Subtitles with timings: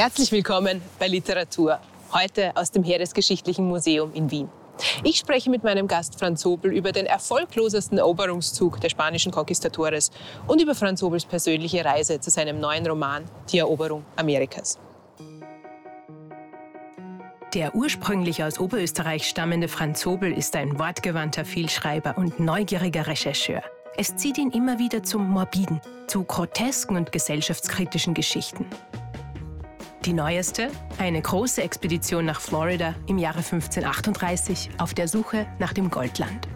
[0.00, 1.78] Herzlich willkommen bei Literatur,
[2.14, 4.48] heute aus dem Heeresgeschichtlichen Museum in Wien.
[5.04, 10.10] Ich spreche mit meinem Gast Franz Hobel über den erfolglosesten Eroberungszug der spanischen Konquistadores
[10.46, 14.78] und über Franz Hobels persönliche Reise zu seinem neuen Roman Die Eroberung Amerikas.
[17.52, 23.62] Der ursprünglich aus Oberösterreich stammende Franz Hobel ist ein wortgewandter Vielschreiber und neugieriger Rechercheur.
[23.98, 28.64] Es zieht ihn immer wieder zum Morbiden, zu grotesken und gesellschaftskritischen Geschichten.
[30.06, 30.68] Die neueste,
[30.98, 36.48] eine große Expedition nach Florida im Jahre 1538 auf der Suche nach dem Goldland.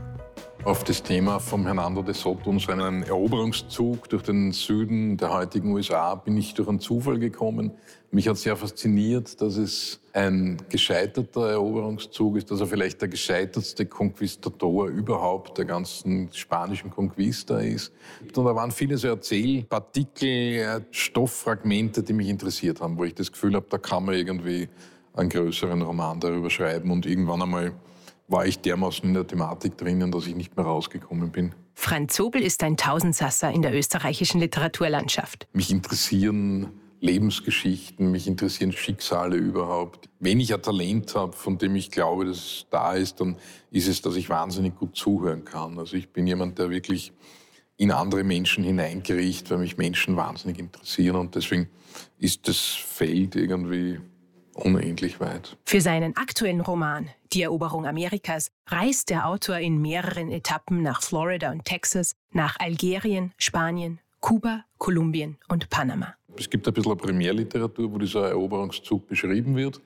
[0.65, 5.71] Auf das Thema von Hernando de Soto und seinen Eroberungszug durch den Süden der heutigen
[5.73, 7.73] USA bin ich durch einen Zufall gekommen.
[8.11, 13.85] Mich hat sehr fasziniert, dass es ein gescheiterter Eroberungszug ist, dass er vielleicht der gescheitertste
[13.85, 17.93] Konquistador überhaupt der ganzen spanischen Conquista ist.
[18.23, 23.55] Und da waren viele so Erzählpartikel, Stofffragmente, die mich interessiert haben, wo ich das Gefühl
[23.55, 24.71] habe, da kann man irgendwie
[25.13, 27.75] einen größeren Roman darüber schreiben und irgendwann einmal
[28.29, 31.55] war ich dermaßen in der Thematik drinnen, dass ich nicht mehr rausgekommen bin.
[31.75, 35.47] Franz Zobel ist ein Tausendsasser in der österreichischen Literaturlandschaft.
[35.53, 40.09] Mich interessieren Lebensgeschichten, mich interessieren Schicksale überhaupt.
[40.21, 43.37] Wenn ich ein Talent habe, von dem ich glaube, dass es da ist, dann
[43.71, 45.79] ist es, dass ich wahnsinnig gut zuhören kann.
[45.79, 47.13] Also ich bin jemand, der wirklich
[47.77, 51.69] in andere Menschen hineinkriecht, weil mich Menschen wahnsinnig interessieren und deswegen
[52.19, 54.01] ist das Feld irgendwie
[54.55, 55.57] unendlich weit.
[55.65, 61.51] Für seinen aktuellen Roman Die Eroberung Amerikas reist der Autor in mehreren Etappen nach Florida
[61.51, 66.15] und Texas, nach Algerien, Spanien, Kuba, Kolumbien und Panama.
[66.37, 69.81] Es gibt ein bisschen Primärliteratur, wo dieser Eroberungszug beschrieben wird,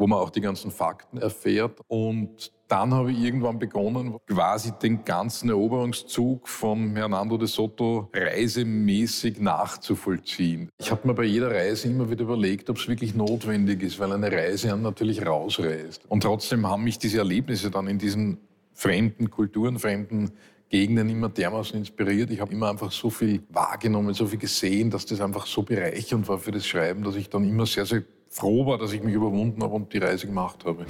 [0.00, 1.78] wo man auch die ganzen Fakten erfährt.
[1.86, 9.40] Und dann habe ich irgendwann begonnen, quasi den ganzen Eroberungszug von Hernando de Soto reisemäßig
[9.40, 10.70] nachzuvollziehen.
[10.78, 14.10] Ich habe mir bei jeder Reise immer wieder überlegt, ob es wirklich notwendig ist, weil
[14.12, 16.06] eine Reise natürlich rausreißt.
[16.08, 18.38] Und trotzdem haben mich diese Erlebnisse dann in diesen
[18.72, 20.30] fremden Kulturen, fremden
[20.70, 22.30] Gegenden immer dermaßen inspiriert.
[22.30, 26.26] Ich habe immer einfach so viel wahrgenommen, so viel gesehen, dass das einfach so bereichernd
[26.26, 29.14] war für das Schreiben, dass ich dann immer sehr, sehr froh war, dass ich mich
[29.14, 30.86] überwunden habe und die Reise gemacht habe.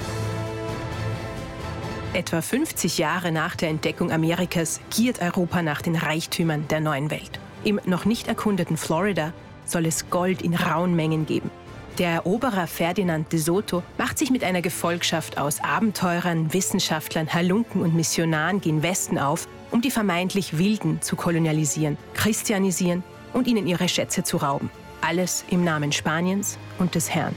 [2.13, 7.41] Etwa 50 Jahre nach der Entdeckung Amerikas giert Europa nach den Reichtümern der neuen Welt.
[7.65, 9.33] Im noch nicht erkundeten Florida
[9.65, 11.51] soll es Gold in rauen Mengen geben.
[11.99, 17.95] Der Eroberer Ferdinand de Soto macht sich mit einer Gefolgschaft aus Abenteurern, Wissenschaftlern, Halunken und
[17.95, 23.03] Missionaren gen Westen auf, um die vermeintlich Wilden zu kolonialisieren, christianisieren
[23.33, 24.71] und ihnen ihre Schätze zu rauben.
[25.01, 27.35] Alles im Namen Spaniens und des Herrn.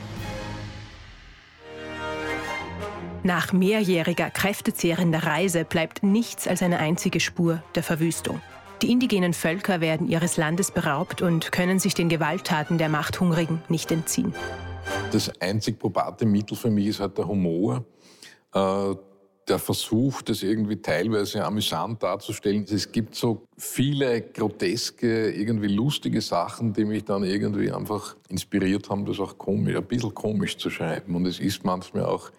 [3.24, 8.41] Nach mehrjähriger, kräftezehrender Reise bleibt nichts als eine einzige Spur der Verwüstung.
[8.81, 13.91] Die indigenen Völker werden ihres Landes beraubt und können sich den Gewalttaten der Machthungrigen nicht
[13.91, 14.34] entziehen.
[15.13, 17.85] Das einzig probate Mittel für mich ist halt der Humor.
[18.53, 18.96] Äh,
[19.47, 22.65] der Versuch, das irgendwie teilweise amüsant darzustellen.
[22.69, 29.05] Es gibt so viele groteske, irgendwie lustige Sachen, die mich dann irgendwie einfach inspiriert haben,
[29.05, 31.15] das auch komisch, ein bisschen komisch zu schreiben.
[31.15, 32.29] Und es ist manchmal auch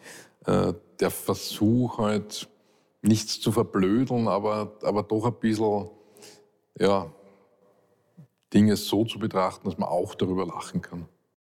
[0.46, 2.48] äh, der Versuch, halt
[3.02, 5.90] nichts zu verblödeln, aber, aber doch ein bisschen,
[6.78, 7.10] ja,
[8.52, 11.06] Dinge so zu betrachten, dass man auch darüber lachen kann.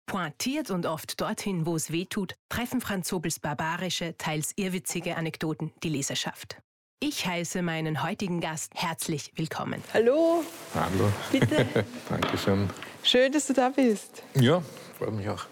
[0.05, 5.71] Pointiert und oft dorthin, wo es weh tut, treffen Franz Sobels barbarische, teils irrwitzige Anekdoten
[5.81, 6.57] die Leserschaft.
[6.99, 9.81] Ich heiße meinen heutigen Gast herzlich willkommen.
[9.93, 10.43] Hallo.
[10.75, 11.11] Hallo.
[11.31, 11.65] Bitte.
[12.09, 12.69] Dankeschön.
[13.03, 14.23] Schön, dass du da bist.
[14.35, 14.61] Ja,
[14.97, 15.45] freut mich auch.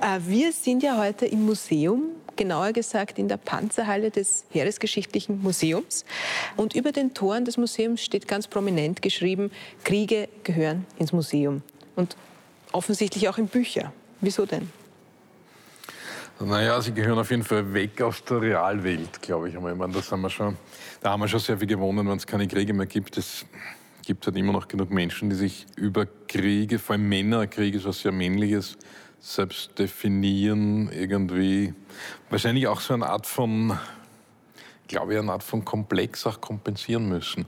[0.00, 2.04] Äh, wir sind ja heute im Museum,
[2.36, 6.04] genauer gesagt in der Panzerhalle des Heeresgeschichtlichen Museums.
[6.56, 9.50] Und über den Toren des Museums steht ganz prominent geschrieben,
[9.84, 11.62] Kriege gehören ins Museum.
[11.96, 12.16] Und
[12.72, 13.92] offensichtlich auch in Bücher.
[14.20, 14.70] Wieso denn?
[16.42, 19.54] Naja, sie gehören auf jeden Fall weg aus der Realwelt, glaube ich.
[19.54, 20.56] Ich meine, das haben wir schon,
[21.02, 23.18] da haben wir schon sehr viel gewonnen, wenn es keine Kriege mehr gibt.
[23.18, 23.44] Es
[24.06, 28.00] gibt halt immer noch genug Menschen, die sich über Kriege, vor allem Männerkriege, so was
[28.00, 28.78] sehr Männliches,
[29.20, 31.74] selbst definieren, irgendwie.
[32.30, 33.78] Wahrscheinlich auch so eine Art von,
[34.88, 37.44] glaube ich, eine Art von Komplex auch kompensieren müssen.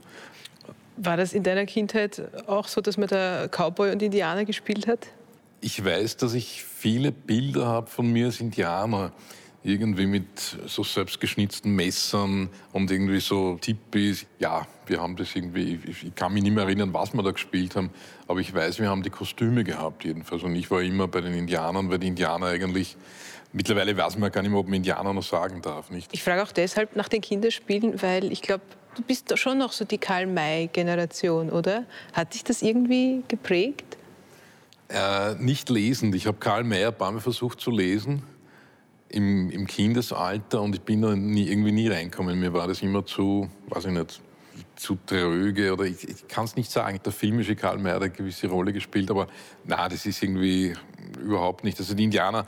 [0.97, 5.07] War das in deiner Kindheit auch so, dass man da Cowboy und Indianer gespielt hat?
[5.61, 9.11] Ich weiß, dass ich viele Bilder habe von mir als Indianer.
[9.65, 10.27] Irgendwie mit
[10.65, 14.25] so selbstgeschnitzten Messern und irgendwie so Tippis.
[14.37, 17.77] Ja, wir haben das irgendwie, ich kann mich nicht mehr erinnern, was wir da gespielt
[17.77, 17.89] haben,
[18.27, 20.43] aber ich weiß, wir haben die Kostüme gehabt jedenfalls.
[20.43, 22.97] Und ich war immer bei den Indianern, weil die Indianer eigentlich
[23.55, 25.91] Mittlerweile weiß man gar nicht mehr, ob man Indianer noch sagen darf.
[25.91, 26.09] Nicht?
[26.11, 28.63] Ich frage auch deshalb nach den Kinderspielen, weil ich glaube,
[28.95, 31.85] du bist schon noch so die Karl-May-Generation, oder?
[32.13, 33.97] Hat dich das irgendwie geprägt?
[34.89, 36.13] Äh, nicht lesend.
[36.15, 38.23] Ich habe Karl Mayer ein paar Mal versucht zu lesen
[39.09, 42.39] im, im Kindesalter und ich bin da nie, irgendwie nie reinkommen.
[42.39, 44.21] Mir war das immer zu, weiß ich nicht,
[44.75, 46.99] zu tröge oder ich, ich kann es nicht sagen.
[47.03, 49.27] Der filmische Karl May hat eine gewisse Rolle gespielt, aber
[49.65, 50.73] na, das ist irgendwie
[51.19, 51.79] überhaupt nicht.
[51.79, 52.45] Also die Indianer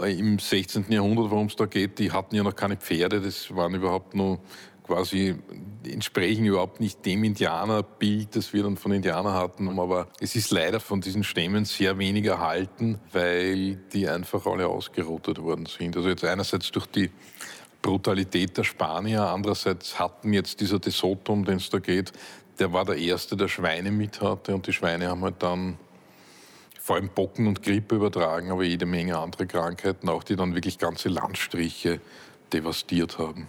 [0.00, 0.90] äh, im 16.
[0.90, 4.38] Jahrhundert, worum es da geht, die hatten ja noch keine Pferde, das waren überhaupt nur
[4.86, 5.34] quasi
[5.84, 9.78] entsprechen überhaupt nicht dem Indianerbild, das wir dann von Indianern hatten.
[9.78, 15.42] Aber es ist leider von diesen Stämmen sehr wenig erhalten, weil die einfach alle ausgerottet
[15.42, 15.96] worden sind.
[15.96, 17.10] Also jetzt einerseits durch die
[17.82, 20.92] Brutalität der Spanier, andererseits hatten jetzt dieser De
[21.28, 22.12] um den es da geht,
[22.58, 25.76] der war der Erste, der Schweine mit hatte und die Schweine haben halt dann
[26.80, 30.78] vor allem Bocken und Grippe übertragen, aber jede Menge andere Krankheiten, auch die dann wirklich
[30.78, 32.00] ganze Landstriche
[32.52, 33.48] devastiert haben.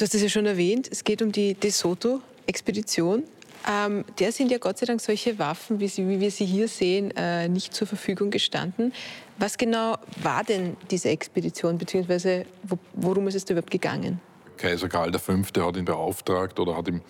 [0.00, 3.22] Du hast es ja schon erwähnt, es geht um die De Soto-Expedition.
[3.70, 6.68] Ähm, der sind ja Gott sei Dank solche Waffen, wie, sie, wie wir sie hier
[6.68, 8.94] sehen, äh, nicht zur Verfügung gestanden.
[9.36, 14.22] Was genau war denn diese Expedition, beziehungsweise wo, worum ist es da überhaupt gegangen?
[14.56, 15.34] Kaiser Karl V.
[15.66, 17.02] hat ihn beauftragt oder hat ihm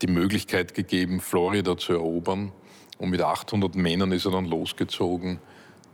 [0.00, 2.52] die Möglichkeit gegeben, Florida zu erobern.
[2.96, 5.40] Und mit 800 Männern ist er dann losgezogen,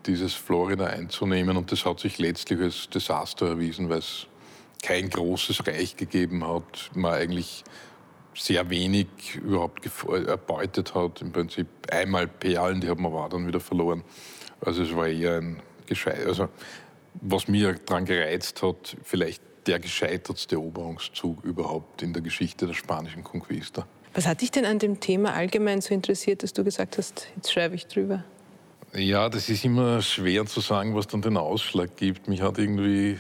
[0.07, 1.57] dieses Florida einzunehmen.
[1.57, 4.29] Und das hat sich letztlich als Desaster erwiesen, weil es
[4.87, 7.65] kein großes Reich gegeben hat, man eigentlich
[8.35, 11.23] sehr wenig überhaupt erbeutet hat.
[11.23, 14.05] Im Prinzip einmal Perlen, die hat man war dann wieder verloren.
[14.61, 16.25] Also es war eher ein gescheit.
[16.25, 16.49] Also
[17.21, 23.25] was mir daran gereizt hat, vielleicht der gescheitertste Eroberungszug überhaupt in der Geschichte der spanischen
[23.25, 23.87] Conquista.
[24.15, 27.53] Was hat dich denn an dem Thema allgemein so interessiert, dass du gesagt hast, jetzt
[27.53, 28.25] schreibe ich drüber?
[28.95, 32.29] Ja, das ist immer schwer zu sagen, was dann den Ausschlag gibt.
[32.29, 33.19] Mich hat irgendwie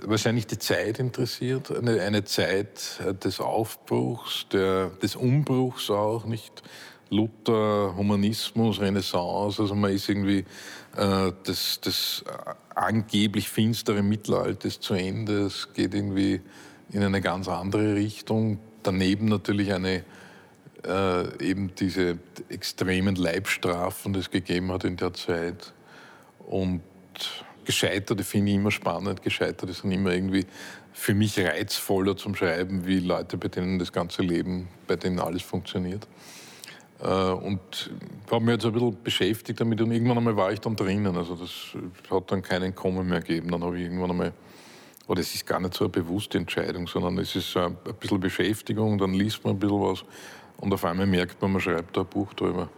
[0.00, 6.62] wahrscheinlich die Zeit interessiert, eine, eine Zeit des Aufbruchs, der, des Umbruchs auch, nicht
[7.10, 10.44] Luther, Humanismus, Renaissance, also man ist irgendwie
[10.96, 12.24] äh, das, das
[12.74, 16.40] angeblich finstere Mittelalter ist zu Ende, es geht irgendwie
[16.90, 18.58] in eine ganz andere Richtung.
[18.82, 20.04] Daneben natürlich eine
[20.86, 22.18] äh, eben diese
[22.48, 25.72] extremen Leibstrafen, die es gegeben hat in der Zeit.
[26.38, 26.82] Und
[27.64, 29.22] Gescheiterte finde ich immer spannend.
[29.22, 30.46] Gescheiterte sind immer irgendwie
[30.92, 35.42] für mich reizvoller zum Schreiben, wie Leute, bei denen das ganze Leben, bei denen alles
[35.42, 36.06] funktioniert.
[37.02, 37.90] Äh, und
[38.30, 41.16] habe mich jetzt ein bisschen beschäftigt damit und irgendwann einmal war ich dann drinnen.
[41.16, 41.50] Also das
[42.10, 43.50] hat dann keinen Kommen mehr gegeben.
[43.50, 44.32] Dann habe ich irgendwann einmal,
[45.08, 48.98] oder es ist gar nicht so eine bewusste Entscheidung, sondern es ist ein bisschen Beschäftigung,
[48.98, 50.04] dann liest man ein bisschen was
[50.58, 52.68] und auf einmal merkt man, man schreibt da ein Buch drüber.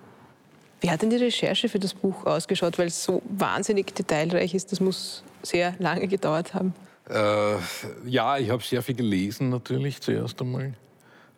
[0.84, 2.78] Wie hat denn die Recherche für das Buch ausgeschaut?
[2.78, 6.74] Weil es so wahnsinnig detailreich ist, das muss sehr lange gedauert haben.
[7.08, 7.56] Äh,
[8.04, 10.74] ja, ich habe sehr viel gelesen natürlich zuerst einmal.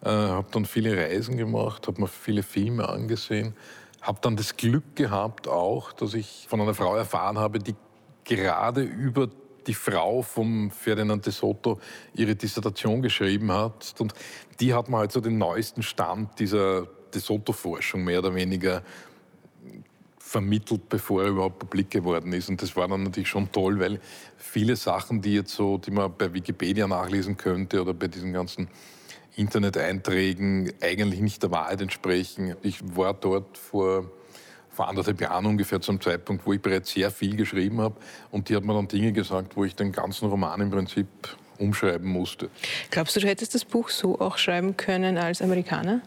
[0.02, 3.54] Äh, habe dann viele Reisen gemacht, habe mir viele Filme angesehen.
[4.02, 7.76] Habe dann das Glück gehabt auch, dass ich von einer Frau erfahren habe, die
[8.24, 9.28] gerade über
[9.68, 11.78] die Frau vom Ferdinand de Soto
[12.14, 13.94] ihre Dissertation geschrieben hat.
[14.00, 14.12] Und
[14.58, 18.82] die hat mir halt so den neuesten Stand dieser de Soto-Forschung mehr oder weniger
[20.36, 22.50] vermittelt, bevor er überhaupt publik geworden ist.
[22.50, 24.00] Und das war dann natürlich schon toll, weil
[24.36, 28.68] viele Sachen, die jetzt so, die man bei Wikipedia nachlesen könnte oder bei diesen ganzen
[29.34, 32.54] Internet-Einträgen eigentlich nicht der Wahrheit entsprechen.
[32.60, 34.10] Ich war dort vor,
[34.68, 37.96] vor anderthalb Jahren ungefähr zum Zeitpunkt, wo ich bereits sehr viel geschrieben habe.
[38.30, 41.06] Und die hat mir dann Dinge gesagt, wo ich den ganzen Roman im Prinzip
[41.56, 42.50] umschreiben musste.
[42.90, 46.02] Glaubst du, du hättest das Buch so auch schreiben können als Amerikaner?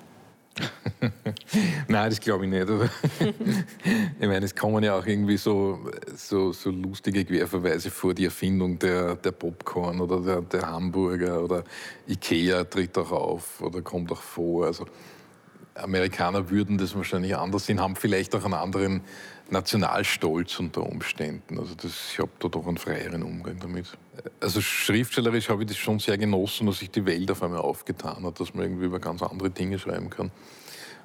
[1.87, 2.67] Nein, das glaube ich nicht.
[4.19, 5.79] ich meine, es kommen ja auch irgendwie so,
[6.15, 11.63] so, so lustige Querverweise vor, die Erfindung der, der Popcorn oder der, der Hamburger oder
[12.07, 14.67] Ikea tritt auch auf oder kommt auch vor.
[14.67, 14.85] Also
[15.83, 19.01] Amerikaner würden das wahrscheinlich anders sehen, haben vielleicht auch einen anderen
[19.49, 21.59] Nationalstolz unter Umständen.
[21.59, 23.85] Also das, ich habe da doch einen freieren Umgang damit.
[24.39, 28.23] Also schriftstellerisch habe ich das schon sehr genossen, dass sich die Welt auf einmal aufgetan
[28.23, 30.31] hat, dass man irgendwie über ganz andere Dinge schreiben kann.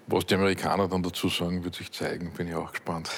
[0.06, 3.10] Was die Amerikaner dann dazu sagen, wird sich zeigen, bin ich auch gespannt.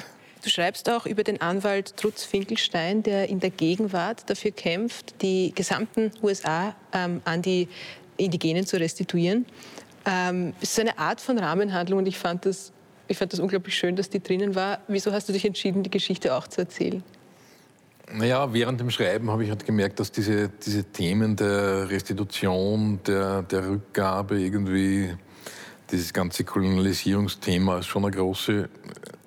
[0.45, 5.53] Du schreibst auch über den Anwalt Trutz Finkelstein, der in der Gegenwart dafür kämpft, die
[5.53, 7.69] gesamten USA ähm, an die
[8.17, 9.47] Indigenen zu restituieren.
[10.07, 12.73] Ähm, es ist eine Art von Rahmenhandlung und ich fand das
[13.09, 14.81] ich fand das unglaublich schön, dass die drinnen war.
[14.89, 17.03] Wieso hast du dich entschieden, die Geschichte auch zu erzählen?
[18.13, 23.43] Naja, während dem Schreiben habe ich halt gemerkt, dass diese, diese Themen der Restitution, der,
[23.43, 25.15] der Rückgabe irgendwie,
[25.91, 28.69] dieses ganze Kolonialisierungsthema schon eine große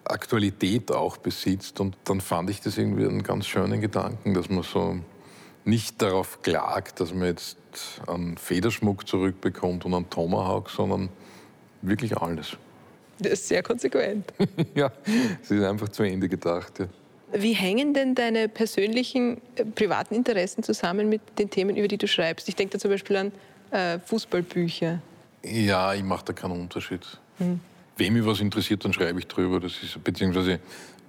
[0.04, 1.80] Aktualität auch besitzt.
[1.80, 4.98] Und dann fand ich das irgendwie einen ganz schönen Gedanken, dass man so
[5.66, 7.58] nicht darauf klagt, dass man jetzt
[8.08, 11.10] einen Federschmuck zurückbekommt und einen Tomahawk, sondern
[11.82, 12.58] wirklich alles.
[13.20, 14.26] Das ist sehr konsequent.
[14.76, 14.92] ja,
[15.44, 16.80] es ist einfach zu Ende gedacht.
[16.80, 16.88] Ja.
[17.34, 22.08] Wie hängen denn deine persönlichen, äh, privaten Interessen zusammen mit den Themen, über die du
[22.08, 22.50] schreibst?
[22.50, 23.32] Ich denke da zum Beispiel an
[23.72, 25.02] äh, Fußballbücher.
[25.44, 27.02] Ja, ich mache da keinen Unterschied.
[27.38, 27.60] Hm.
[28.00, 29.60] Wem mich was interessiert, dann schreibe ich drüber.
[29.60, 30.60] Das ist, beziehungsweise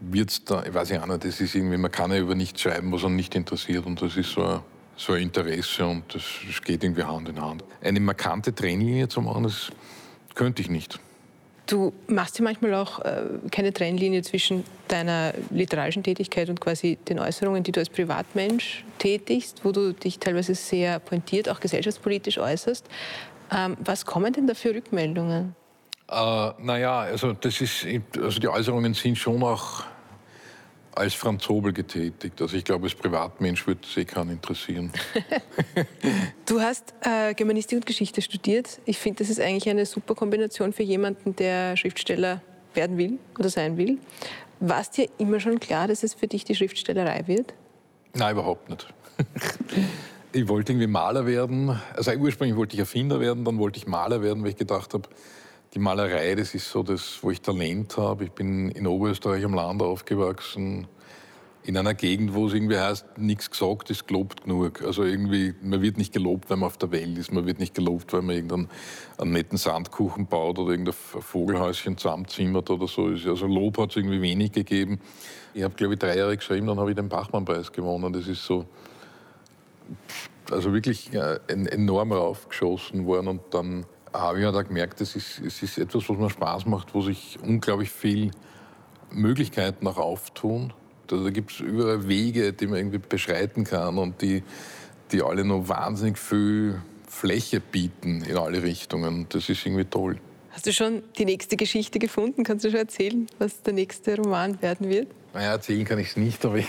[0.00, 2.90] wird es da, ich weiß nicht, das ist irgendwie, man kann ja über nichts schreiben,
[2.92, 3.86] was einen nicht interessiert.
[3.86, 4.60] Und das ist so ein,
[4.96, 7.64] so ein Interesse und das, das geht irgendwie Hand in Hand.
[7.80, 9.70] Eine markante Trennlinie zu machen, das
[10.34, 10.98] könnte ich nicht.
[11.66, 17.20] Du machst ja manchmal auch äh, keine Trennlinie zwischen deiner literarischen Tätigkeit und quasi den
[17.20, 22.84] Äußerungen, die du als Privatmensch tätigst, wo du dich teilweise sehr pointiert, auch gesellschaftspolitisch äußerst.
[23.56, 25.54] Ähm, was kommen denn da für Rückmeldungen?
[26.10, 27.86] Äh, naja, also, das ist,
[28.20, 29.84] also die Äußerungen sind schon auch
[30.92, 32.42] als Franz Hobel getätigt.
[32.42, 34.90] Also ich glaube, als Privatmensch würde es eh keinen interessieren.
[36.46, 38.80] du hast äh, Germanistik und Geschichte studiert.
[38.86, 42.42] Ich finde, das ist eigentlich eine super Kombination für jemanden, der Schriftsteller
[42.74, 43.98] werden will oder sein will.
[44.58, 47.54] War es dir immer schon klar, dass es für dich die Schriftstellerei wird?
[48.14, 48.92] Nein, überhaupt nicht.
[50.32, 51.80] ich wollte irgendwie Maler werden.
[51.94, 55.08] Also ursprünglich wollte ich Erfinder werden, dann wollte ich Maler werden, weil ich gedacht habe,
[55.74, 58.24] die Malerei, das ist so das, wo ich Talent habe.
[58.24, 60.88] Ich bin in Oberösterreich am Land aufgewachsen,
[61.62, 64.82] in einer Gegend, wo es irgendwie heißt, nichts gesagt ist gelobt genug.
[64.82, 67.32] Also irgendwie, man wird nicht gelobt, wenn man auf der Welt ist.
[67.32, 68.68] Man wird nicht gelobt, wenn man irgendeinen
[69.18, 73.04] einen netten Sandkuchen baut oder irgendein Vogelhäuschen zusammenzimmert oder so.
[73.04, 75.00] Also Lob hat es irgendwie wenig gegeben.
[75.52, 78.12] Ich habe, glaube ich, drei Jahre geschrieben, dann habe ich den Bachmann-Preis gewonnen.
[78.12, 78.64] Das ist so,
[80.50, 85.40] also wirklich äh, enorm raufgeschossen worden und dann habe ich ja da gemerkt, es ist,
[85.40, 88.30] es ist etwas, was mir Spaß macht, wo sich unglaublich viel
[89.10, 90.72] Möglichkeiten auch auftun.
[91.06, 94.42] Da, da gibt es überall Wege, die man irgendwie beschreiten kann und die,
[95.12, 99.26] die alle noch wahnsinnig viel Fläche bieten in alle Richtungen.
[99.28, 100.20] Das ist irgendwie toll.
[100.50, 102.44] Hast du schon die nächste Geschichte gefunden?
[102.44, 105.08] Kannst du schon erzählen, was der nächste Roman werden wird?
[105.32, 106.66] Naja, erzählen kann ich es nicht, aber ich,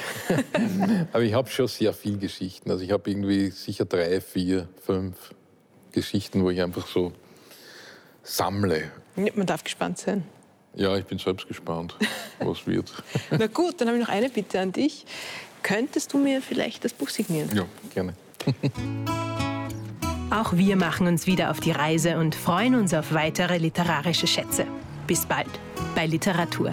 [1.13, 2.69] aber ich habe schon sehr viele Geschichten.
[2.69, 5.33] Also ich habe irgendwie sicher drei, vier, fünf
[5.91, 7.11] Geschichten, wo ich einfach so
[8.23, 8.91] sammle.
[9.15, 10.23] Man darf gespannt sein.
[10.75, 11.95] Ja, ich bin selbst gespannt,
[12.39, 12.91] was wird.
[13.29, 15.05] Na gut, dann habe ich noch eine Bitte an dich.
[15.63, 17.49] Könntest du mir vielleicht das Buch signieren?
[17.53, 18.13] Ja, gerne.
[20.31, 24.65] Auch wir machen uns wieder auf die Reise und freuen uns auf weitere literarische Schätze.
[25.05, 25.49] Bis bald
[25.93, 26.71] bei Literatur.